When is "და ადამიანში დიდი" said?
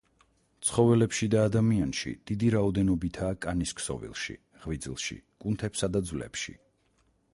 1.33-2.49